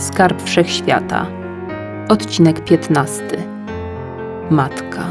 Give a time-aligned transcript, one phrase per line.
[0.00, 1.26] Skarb Wszechświata.
[2.08, 3.22] Odcinek 15.
[4.50, 5.04] Matka.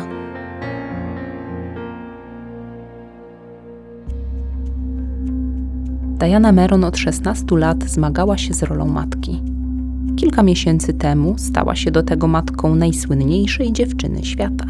[6.20, 9.42] Diana Meron od 16 lat zmagała się z rolą matki.
[10.16, 14.66] Kilka miesięcy temu stała się do tego matką najsłynniejszej dziewczyny świata.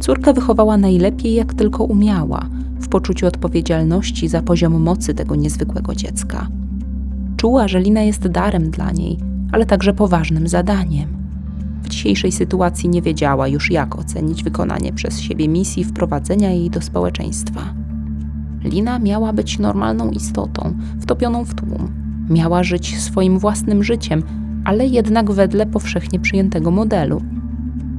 [0.00, 2.46] Córkę wychowała najlepiej, jak tylko umiała,
[2.80, 6.59] w poczuciu odpowiedzialności za poziom mocy tego niezwykłego dziecka.
[7.40, 9.18] Czuła, że Lina jest darem dla niej,
[9.52, 11.08] ale także poważnym zadaniem.
[11.82, 16.80] W dzisiejszej sytuacji nie wiedziała już, jak ocenić wykonanie przez siebie misji wprowadzenia jej do
[16.80, 17.60] społeczeństwa.
[18.64, 21.92] Lina miała być normalną istotą, wtopioną w tłum.
[22.30, 24.22] Miała żyć swoim własnym życiem,
[24.64, 27.22] ale jednak wedle powszechnie przyjętego modelu.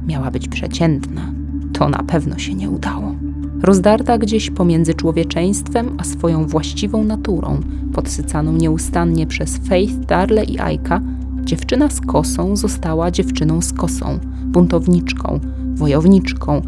[0.06, 1.32] Miała być przeciętna.
[1.72, 3.14] To na pewno się nie udało.
[3.62, 7.60] Rozdarta gdzieś pomiędzy człowieczeństwem a swoją właściwą naturą,
[7.92, 11.00] podsycaną nieustannie przez Faith, Darle i Aika,
[11.44, 15.40] dziewczyna z kosą została dziewczyną z kosą, buntowniczką,
[15.74, 16.62] wojowniczką,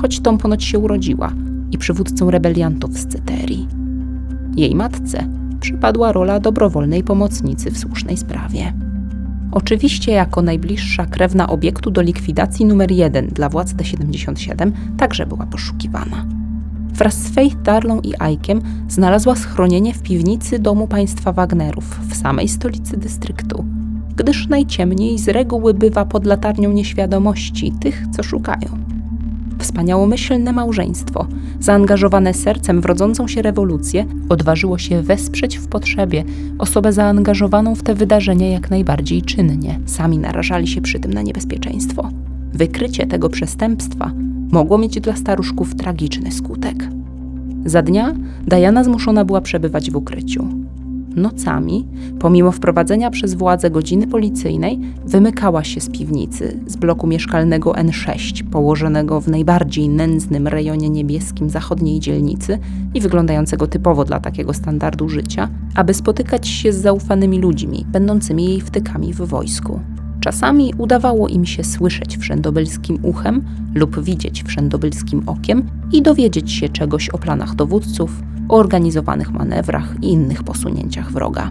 [0.00, 1.32] choć tą ponoć się urodziła,
[1.72, 3.68] i przywódcą rebeliantów z Ceterii.
[4.56, 5.26] Jej matce
[5.60, 8.72] przypadła rola dobrowolnej pomocnicy w słusznej sprawie.
[9.52, 16.39] Oczywiście jako najbliższa krewna obiektu do likwidacji numer jeden dla władz T-77 także była poszukiwana.
[17.00, 22.48] Wraz z Faith Darlą i Aikiem znalazła schronienie w piwnicy domu państwa Wagnerów w samej
[22.48, 23.64] stolicy dystryktu,
[24.16, 28.78] gdyż najciemniej z reguły bywa pod latarnią nieświadomości tych, co szukają.
[29.58, 31.26] Wspaniałomyślne małżeństwo,
[31.60, 36.24] zaangażowane sercem w rodzącą się rewolucję, odważyło się wesprzeć w potrzebie
[36.58, 39.80] osobę zaangażowaną w te wydarzenia jak najbardziej czynnie.
[39.86, 42.10] Sami narażali się przy tym na niebezpieczeństwo.
[42.52, 44.12] Wykrycie tego przestępstwa
[44.50, 46.88] mogło mieć dla staruszków tragiczny skutek.
[47.64, 48.14] Za dnia
[48.46, 50.46] Diana zmuszona była przebywać w ukryciu.
[51.16, 51.86] Nocami,
[52.18, 59.20] pomimo wprowadzenia przez władze godziny policyjnej, wymykała się z piwnicy, z bloku mieszkalnego N6, położonego
[59.20, 62.58] w najbardziej nędznym rejonie niebieskim zachodniej dzielnicy
[62.94, 68.60] i wyglądającego typowo dla takiego standardu życia, aby spotykać się z zaufanymi ludźmi, będącymi jej
[68.60, 69.80] wtykami w wojsku.
[70.20, 73.42] Czasami udawało im się słyszeć wszędobylskim uchem
[73.74, 80.06] lub widzieć wszędobylskim okiem i dowiedzieć się czegoś o planach dowódców, o organizowanych manewrach i
[80.10, 81.50] innych posunięciach wroga.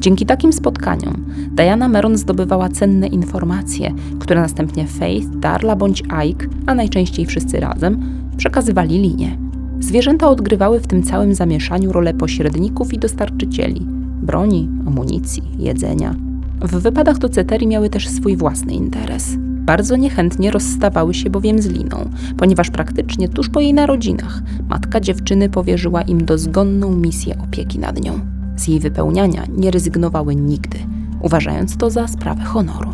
[0.00, 6.74] Dzięki takim spotkaniom Diana Meron zdobywała cenne informacje, które następnie Faith, Darla bądź Ike, a
[6.74, 8.00] najczęściej wszyscy razem,
[8.36, 9.38] przekazywali linie.
[9.80, 13.86] Zwierzęta odgrywały w tym całym zamieszaniu rolę pośredników i dostarczycieli
[14.22, 16.25] broni, amunicji, jedzenia.
[16.60, 19.36] W wypadach do Ceterii miały też swój własny interes.
[19.38, 25.48] Bardzo niechętnie rozstawały się bowiem z Liną, ponieważ praktycznie tuż po jej narodzinach matka dziewczyny
[25.48, 28.20] powierzyła im dozgonną misję opieki nad nią.
[28.56, 30.78] Z jej wypełniania nie rezygnowały nigdy,
[31.20, 32.90] uważając to za sprawę honoru.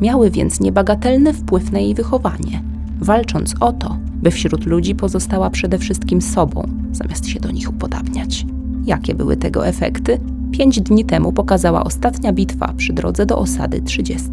[0.00, 2.62] Miały więc niebagatelny wpływ na jej wychowanie,
[3.00, 8.46] walcząc o to, by wśród ludzi pozostała przede wszystkim sobą, zamiast się do nich upodabniać.
[8.84, 10.20] Jakie były tego efekty?
[10.52, 14.28] Pięć dni temu pokazała ostatnia bitwa przy drodze do osady 30.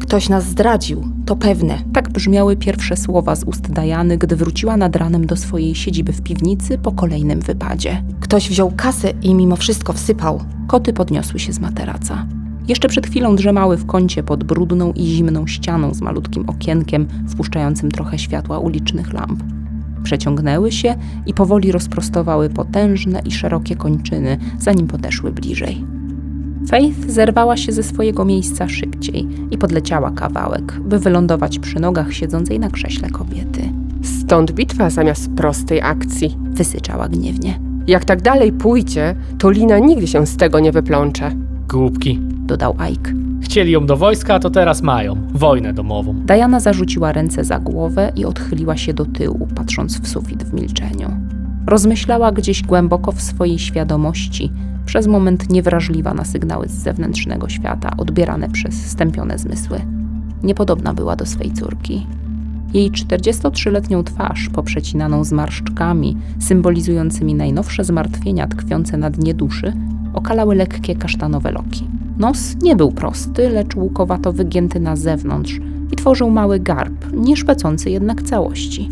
[0.00, 1.78] Ktoś nas zdradził, to pewne.
[1.92, 6.22] Tak brzmiały pierwsze słowa z ust Dajany, gdy wróciła nad ranem do swojej siedziby w
[6.22, 8.02] piwnicy po kolejnym wypadzie.
[8.20, 10.40] Ktoś wziął kasę i mimo wszystko wsypał.
[10.68, 12.26] Koty podniosły się z materaca.
[12.68, 17.90] Jeszcze przed chwilą drzemały w kącie pod brudną i zimną ścianą z malutkim okienkiem wpuszczającym
[17.90, 19.42] trochę światła ulicznych lamp.
[20.04, 20.94] Przeciągnęły się
[21.26, 25.84] i powoli rozprostowały potężne i szerokie kończyny, zanim podeszły bliżej.
[26.68, 32.60] Faith zerwała się ze swojego miejsca szybciej i podleciała kawałek, by wylądować przy nogach siedzącej
[32.60, 33.72] na krześle kobiety.
[34.02, 36.36] Stąd bitwa zamiast prostej akcji.
[36.50, 37.60] Wysyczała gniewnie.
[37.86, 41.32] Jak tak dalej pójdzie, to Lina nigdy się z tego nie wyplącze.
[41.68, 42.20] Głupki.
[42.46, 43.23] Dodał Ike.
[43.44, 45.16] Chcieli ją do wojska, to teraz mają.
[45.34, 46.14] Wojnę domową.
[46.14, 51.10] Diana zarzuciła ręce za głowę i odchyliła się do tyłu, patrząc w sufit w milczeniu.
[51.66, 54.52] Rozmyślała gdzieś głęboko w swojej świadomości,
[54.86, 59.80] przez moment niewrażliwa na sygnały z zewnętrznego świata odbierane przez stępione zmysły.
[60.42, 62.06] Niepodobna była do swej córki.
[62.74, 69.72] Jej 43-letnią twarz, poprzecinaną zmarszczkami, symbolizującymi najnowsze zmartwienia tkwiące na dnie duszy,
[70.14, 71.93] okalały lekkie kasztanowe loki.
[72.18, 75.60] Nos nie był prosty, lecz łukowato wygięty na zewnątrz
[75.92, 78.88] i tworzył mały garb, nie szpecący jednak całości.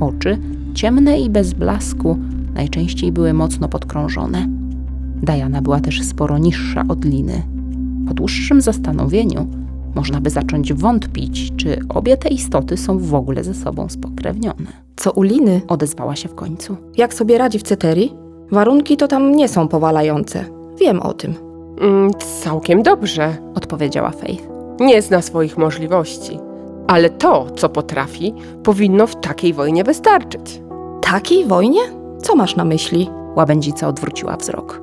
[0.00, 0.38] Oczy,
[0.74, 2.18] ciemne i bez blasku,
[2.54, 4.48] najczęściej były mocno podkrążone.
[5.22, 7.42] Diana była też sporo niższa od Liny.
[8.08, 9.46] Po dłuższym zastanowieniu
[9.94, 14.66] można by zacząć wątpić, czy obie te istoty są w ogóle ze sobą spokrewnione.
[14.96, 15.60] Co u Liny?
[15.68, 16.76] Odezwała się w końcu.
[16.96, 18.12] Jak sobie radzi w Ceterii?
[18.50, 20.44] Warunki to tam nie są powalające.
[20.80, 21.45] Wiem o tym.
[21.80, 22.10] Mm,
[22.42, 23.36] całkiem dobrze.
[23.54, 24.42] odpowiedziała Faith.
[24.80, 26.38] Nie zna swoich możliwości.
[26.86, 30.62] Ale to, co potrafi, powinno w takiej wojnie wystarczyć.
[31.00, 31.80] Takiej wojnie?
[32.22, 33.10] Co masz na myśli?
[33.36, 34.82] Łabędzica odwróciła wzrok.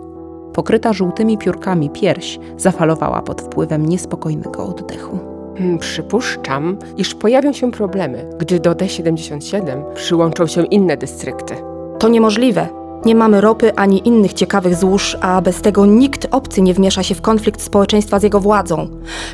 [0.54, 5.20] Pokryta żółtymi piórkami pierś zafalowała pod wpływem niespokojnego oddechu.
[5.58, 11.56] Hmm, Przypuszczam, iż pojawią się problemy, gdy do D77 przyłączą się inne dystrykty.
[12.00, 12.68] To niemożliwe.
[13.06, 17.16] Nie mamy ropy ani innych ciekawych złóż, a bez tego nikt obcy nie wmiesza się
[17.16, 18.88] w konflikt społeczeństwa z jego władzą.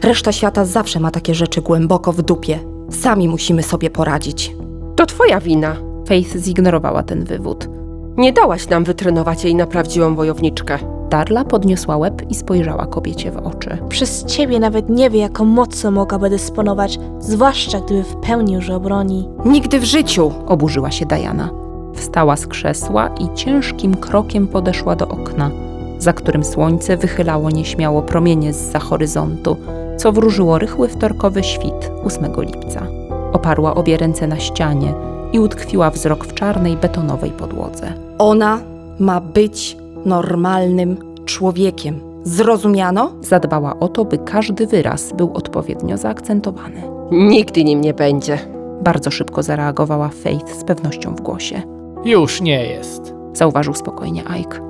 [0.04, 2.60] Reszta świata zawsze ma takie rzeczy głęboko w dupie.
[2.90, 4.56] Sami musimy sobie poradzić.
[4.96, 5.76] To twoja wina.
[6.08, 7.70] Faith zignorowała ten wywód.
[8.18, 10.80] Nie dałaś nam wytrenować jej na prawdziwą wojowniczkę.
[11.10, 13.78] Darla podniosła łeb i spojrzała kobiecie w oczy.
[13.90, 19.30] Przez ciebie nawet nie wie, jaką mocą mogłaby dysponować, zwłaszcza gdyby w pełni już obroni.
[19.46, 20.32] Nigdy w życiu!
[20.48, 21.69] Oburzyła się Diana.
[22.00, 25.52] Wstała z krzesła i ciężkim krokiem podeszła do okna,
[25.98, 29.58] za którym słońce wychylało nieśmiało promienie z za horyzontu,
[29.98, 32.88] co wróżyło rychły wtorkowy świt 8 lipca.
[33.34, 34.94] Oparła obie ręce na ścianie
[35.34, 37.94] i utkwiła wzrok w czarnej betonowej podłodze.
[38.18, 38.60] Ona
[39.00, 42.00] ma być normalnym człowiekiem.
[42.24, 43.12] Zrozumiano?
[43.22, 46.82] Zadbała o to, by każdy wyraz był odpowiednio zaakcentowany.
[47.12, 48.40] Nigdy nim nie będzie.
[48.82, 51.79] Bardzo szybko zareagowała Faith z pewnością w głosie.
[52.06, 53.14] Już nie jest.
[53.34, 54.62] Zauważył spokojnie Ike.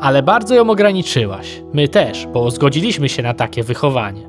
[0.00, 1.62] Ale bardzo ją ograniczyłaś.
[1.72, 4.28] My też, bo zgodziliśmy się na takie wychowanie.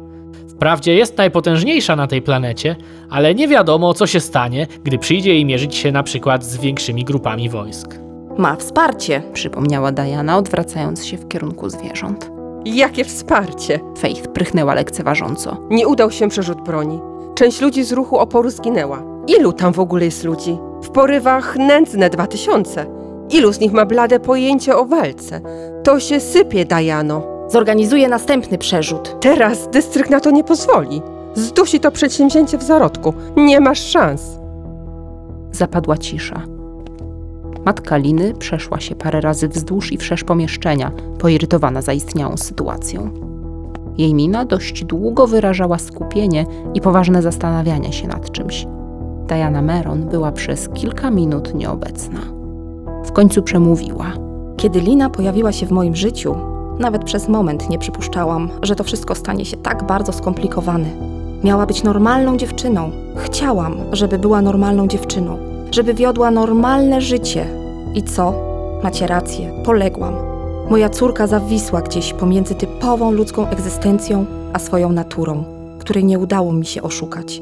[0.49, 2.75] Wprawdzie jest najpotężniejsza na tej planecie,
[3.09, 7.03] ale nie wiadomo, co się stanie, gdy przyjdzie jej mierzyć się na przykład z większymi
[7.03, 7.99] grupami wojsk.
[8.37, 9.21] Ma wsparcie.
[9.33, 12.31] Przypomniała Diana, odwracając się w kierunku zwierząt.
[12.65, 13.79] Jakie wsparcie!
[13.97, 15.57] Faith prychnęła lekceważąco.
[15.69, 16.99] Nie udał się przerzut broni.
[17.35, 19.03] Część ludzi z ruchu oporu zginęła.
[19.27, 20.57] Ilu tam w ogóle jest ludzi?
[20.83, 22.85] W porywach nędzne dwa tysiące.
[23.29, 25.41] Ilu z nich ma blade pojęcie o walce?
[25.83, 27.23] To się sypie, Dajano.
[27.47, 29.15] Zorganizuję następny przerzut.
[29.19, 31.01] Teraz dystrykt na to nie pozwoli.
[31.35, 33.13] Zdusi to przedsięwzięcie w zarodku.
[33.35, 34.39] Nie masz szans.
[35.51, 36.41] Zapadła cisza.
[37.65, 43.09] Matka Liny przeszła się parę razy wzdłuż i wszerz pomieszczenia, poirytowana zaistniałą sytuacją.
[43.97, 48.67] Jej mina dość długo wyrażała skupienie i poważne zastanawianie się nad czymś.
[49.27, 52.19] Diana Meron była przez kilka minut nieobecna.
[53.05, 54.05] W końcu przemówiła.
[54.57, 56.35] Kiedy Lina pojawiła się w moim życiu,
[56.79, 60.89] nawet przez moment nie przypuszczałam, że to wszystko stanie się tak bardzo skomplikowane.
[61.43, 62.91] Miała być normalną dziewczyną.
[63.15, 65.37] Chciałam, żeby była normalną dziewczyną,
[65.71, 67.45] żeby wiodła normalne życie.
[67.95, 68.33] I co?
[68.83, 70.13] Macie rację, poległam.
[70.69, 75.43] Moja córka zawisła gdzieś pomiędzy typową ludzką egzystencją a swoją naturą,
[75.79, 77.41] której nie udało mi się oszukać.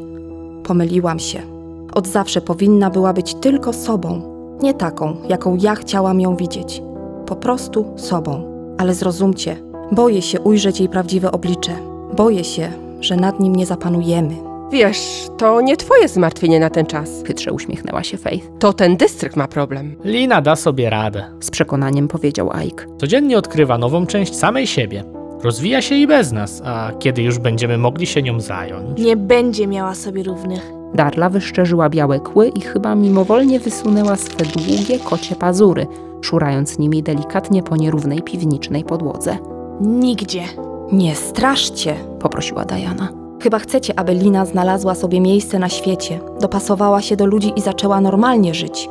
[0.63, 1.60] Pomyliłam się.
[1.93, 4.21] Od zawsze powinna była być tylko sobą,
[4.61, 6.83] nie taką, jaką ja chciałam ją widzieć.
[7.25, 8.51] Po prostu sobą.
[8.77, 9.57] Ale zrozumcie,
[9.91, 11.71] boję się ujrzeć jej prawdziwe oblicze.
[12.17, 14.35] Boję się, że nad nim nie zapanujemy.
[14.71, 17.09] Wiesz, to nie twoje zmartwienie na ten czas.
[17.27, 18.47] Chytrze uśmiechnęła się Faith.
[18.59, 19.95] To ten dystrykt ma problem.
[20.03, 21.23] Lina da sobie radę.
[21.39, 22.85] Z przekonaniem powiedział Ike.
[22.97, 25.03] Codziennie odkrywa nową część samej siebie.
[25.43, 28.99] Rozwija się i bez nas, a kiedy już będziemy mogli się nią zająć?
[28.99, 30.80] Nie będzie miała sobie równych.
[30.95, 35.87] Darla wyszczerzyła białe kły i chyba mimowolnie wysunęła swe długie kocie pazury,
[36.21, 39.37] szurając nimi delikatnie po nierównej piwnicznej podłodze.
[39.81, 40.43] Nigdzie.
[40.91, 41.95] Nie straszcie!
[42.19, 43.09] Poprosiła Diana.
[43.41, 48.01] Chyba chcecie, aby Lina znalazła sobie miejsce na świecie, dopasowała się do ludzi i zaczęła
[48.01, 48.89] normalnie żyć.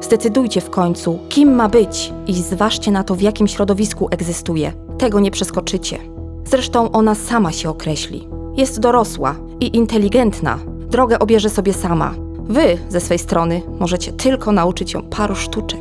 [0.00, 4.72] Zdecydujcie w końcu, kim ma być i zważcie na to, w jakim środowisku egzystuje.
[4.98, 5.98] Tego nie przeskoczycie.
[6.44, 8.28] Zresztą ona sama się określi.
[8.56, 10.58] Jest dorosła i inteligentna.
[10.92, 12.14] Drogę obierze sobie sama.
[12.44, 15.80] Wy, ze swej strony, możecie tylko nauczyć ją paru sztuczek.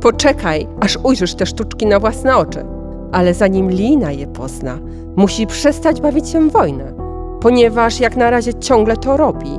[0.00, 2.64] Poczekaj, aż ujrzysz te sztuczki na własne oczy.
[3.12, 4.78] Ale zanim Lina je pozna,
[5.16, 6.92] musi przestać bawić się w wojnę,
[7.40, 9.50] ponieważ jak na razie ciągle to robi.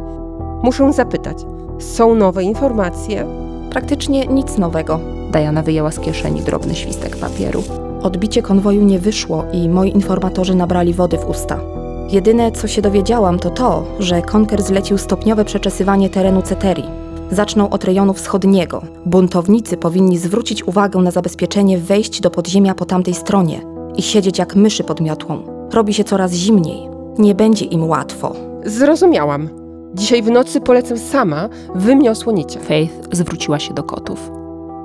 [0.63, 1.37] Muszę zapytać,
[1.79, 3.25] są nowe informacje?
[3.69, 4.99] Praktycznie nic nowego.
[5.31, 7.63] Diana wyjęła z kieszeni drobny świstek papieru.
[8.01, 11.76] Odbicie konwoju nie wyszło i moi informatorzy nabrali wody w usta.
[12.09, 16.89] Jedyne, co się dowiedziałam, to to, że Konker zlecił stopniowe przeczesywanie terenu Ceterii.
[17.31, 18.81] Zaczną od rejonu wschodniego.
[19.05, 23.61] Buntownicy powinni zwrócić uwagę na zabezpieczenie wejść do podziemia po tamtej stronie
[23.95, 25.43] i siedzieć jak myszy pod miotłą.
[25.73, 26.89] Robi się coraz zimniej.
[27.17, 28.35] Nie będzie im łatwo.
[28.65, 29.49] Zrozumiałam.
[29.93, 32.59] Dzisiaj w nocy polecę sama, wy mnie osłonicie.
[32.59, 34.31] Faith zwróciła się do kotów.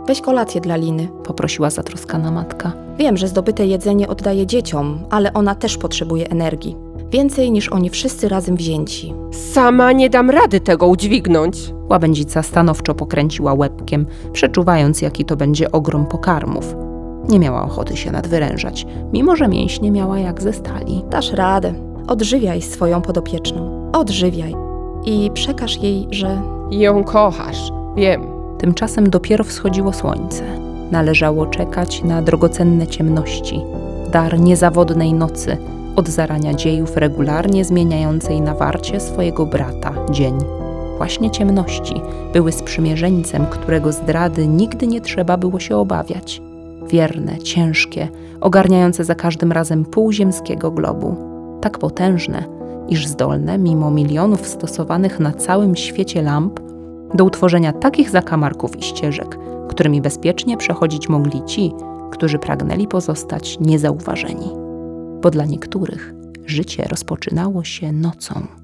[0.07, 1.09] Weź kolację dla Liny.
[1.25, 2.73] Poprosiła zatroskana matka.
[2.99, 6.77] Wiem, że zdobyte jedzenie oddaje dzieciom, ale ona też potrzebuje energii.
[7.13, 9.15] Więcej niż oni wszyscy razem wzięci.
[9.53, 11.75] Sama nie dam rady tego udźwignąć.
[11.91, 16.75] Łabędzica stanowczo pokręciła łebkiem, przeczuwając, jaki to będzie ogrom pokarmów.
[17.29, 21.03] Nie miała ochoty się nadwyrężać, mimo że mięśnie miała jak ze stali.
[21.11, 21.75] Dasz radę.
[22.09, 23.91] Odżywiaj swoją podopieczną.
[23.93, 24.55] Odżywiaj.
[25.05, 28.27] I przekaż jej, że Ją kochasz, wiem.
[28.59, 30.45] Tymczasem dopiero wschodziło słońce.
[30.91, 33.61] Należało czekać na drogocenne ciemności,
[34.13, 35.57] dar niezawodnej nocy,
[35.97, 40.35] od zarania dziejów regularnie zmieniającej na warcie swojego brata dzień.
[40.97, 41.95] Właśnie ciemności
[42.33, 46.43] były sprzymierzeńcem, którego zdrady nigdy nie trzeba było się obawiać.
[46.89, 48.09] Wierne, ciężkie,
[48.41, 51.17] ogarniające za każdym razem pół ziemskiego globu.
[51.61, 52.45] Tak potężne,
[52.89, 56.61] iż zdolne, mimo milionów stosowanych na całym świecie lamp,
[57.15, 61.73] do utworzenia takich zakamarków i ścieżek, którymi bezpiecznie przechodzić mogli ci,
[62.11, 64.62] którzy pragnęli pozostać niezauważeni.
[65.23, 66.15] Bo dla niektórych
[66.47, 68.62] życie rozpoczynało się nocą.